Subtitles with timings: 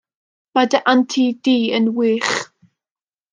[0.53, 2.33] Mae dy anti di yn wych!